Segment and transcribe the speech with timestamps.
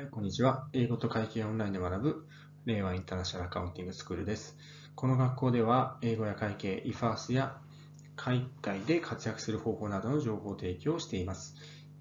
[0.00, 0.66] はい、こんにちは。
[0.72, 2.26] 英語と会計オンラインで学ぶ
[2.64, 4.56] 令和インターナショナルアカウンティングスクールです。
[4.94, 7.58] この学校では英語や会計、IFARS や
[8.16, 11.54] 海外で活躍する方法などの情報提供をしています。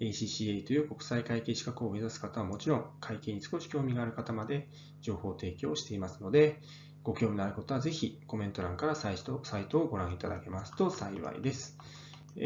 [0.00, 4.68] ACCA という国際会計資格を目指す方はもちろん、会計に少し興味がある方まで
[5.00, 6.60] 情報提供をしていますので、
[7.02, 11.78] ご興味のある方はぜひコメント欄からサイトをご覧いただけますと幸いです。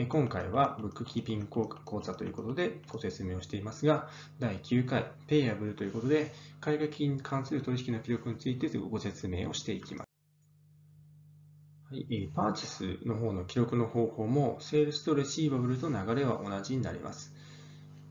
[0.09, 10.11] 今回はブックキーピング講座ということでご説明をしていますが、第9回、ペイアブルということで、海外金に関する取引の記録についてご説明をしていきます。
[11.91, 17.35] はい、パーチェスの方の記録の方法も、セールスとレシーバブルと流れは同じになります。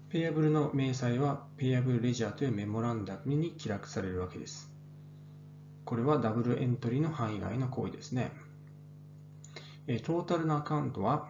[0.09, 4.69] ペイアブルの明細は、ペイアブルレジャーというメモランダムに記録されるわけです。
[5.85, 8.33] これはダブルエントリーの範囲外の行為ですね。
[10.03, 11.29] トータルのアカウントは、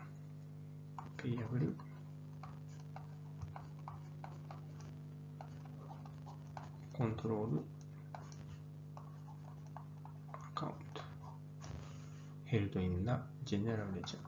[1.24, 1.38] ビー。
[6.94, 7.62] コントロール。
[10.32, 11.02] アカウント。
[12.46, 14.20] ヘルトインナ、ジェネラルレジャー。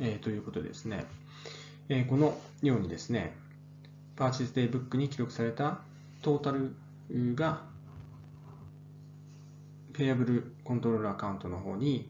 [0.00, 1.06] えー、ということですね、
[1.88, 2.08] えー。
[2.08, 3.36] このようにですね、
[4.14, 5.80] パーシェステイブックに記録された
[6.22, 6.76] トータル
[7.34, 7.77] が
[9.98, 12.08] ペイアブルコントロールアカウントの方に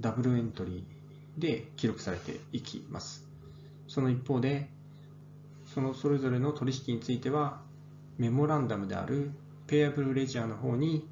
[0.00, 3.28] ダブルエントリーで記録されていきます。
[3.86, 4.68] その一方で、
[5.72, 7.60] そのそれぞれの取引については、
[8.16, 9.30] メモランダムである
[9.68, 11.08] ペイアブルレジャーの方に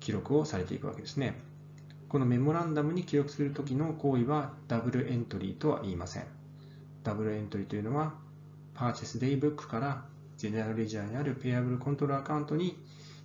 [0.00, 1.38] 記録をされていくわけですね。
[2.08, 6.24] このメモランダムに記録するときの行為はダブルエントリーとは言いません。
[7.02, 8.14] ダブルエントリーというのは、
[8.72, 10.06] パーチェスデイブックから
[10.38, 12.82] ジェネラルレジャーにあるペイアブルコントロールアカウントに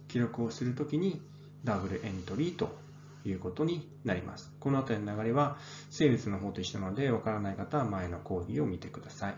[0.09, 1.21] 記録をするときに
[1.63, 2.77] ダブルエントリーと
[3.25, 4.51] いうことになります。
[4.59, 5.57] この辺りの流れは、
[5.89, 9.35] セールスの方と一緒なので、わからない方は前の講義を見てください。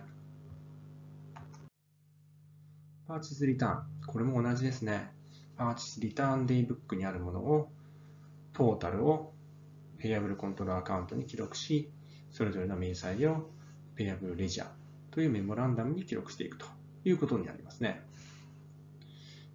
[3.08, 3.84] パーチスリターン。
[4.08, 5.12] これも同じですね。
[5.58, 7.70] パーチスリターンデイブックにあるものを、
[8.54, 9.34] トータルを
[9.98, 11.92] ペイアブルコントロールアカウントに記録し、
[12.31, 13.50] それぞれの明細を
[13.96, 14.68] ペイアブルレジャー
[15.12, 16.66] というメモランダムに記録していくと
[17.04, 18.02] いうことになりますね。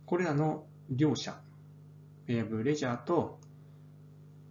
[0.05, 1.37] これらの両者
[2.27, 3.39] ペアブルレジャーと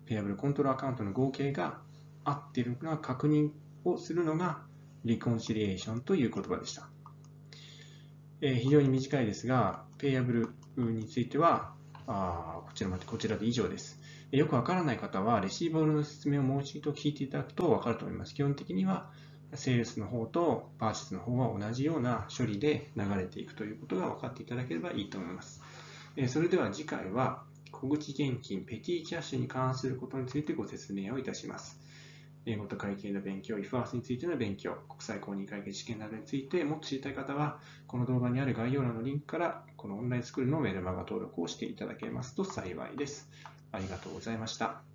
[0.05, 1.79] ペアブルコントロールアカウントの合計が
[2.23, 3.49] 合っているか確認
[3.83, 4.61] をするのが
[5.03, 6.89] リコンシリエーションという言葉でした。
[8.41, 10.33] えー、非常に短いですが、ペアブ
[10.77, 11.73] ルについては、
[12.07, 13.99] あこちらまでこちらで以上です。
[14.31, 18.33] よくわからない方は、レシーバブルの説明をもう一度聞いていただくとわかると思います。
[18.33, 19.11] 基本的には、
[19.53, 25.61] セールスの方とパーチスの方は同じような処理で流れていくということが分かっていただければいいと思います。
[26.27, 27.43] それでは次回は、
[27.81, 31.79] 小口現金、ペティキャッシュに関することについてご説明をいたします。
[32.45, 43.29] 英語と会計の勉強、IFARS についての勉強、国際公認会計試験などについてもっと知りたい方は、この動画にある概要欄のリンクから、このオンラインスクールのメルマガ登録をしていただけますと幸いです。
[43.71, 44.94] ありがとうございました。